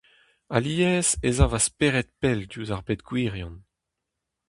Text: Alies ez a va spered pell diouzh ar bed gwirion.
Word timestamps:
Alies 0.55 1.09
ez 1.29 1.37
a 1.45 1.47
va 1.51 1.61
spered 1.65 2.07
pell 2.19 2.41
diouzh 2.49 2.73
ar 2.75 2.83
bed 2.87 3.01
gwirion. 3.07 3.55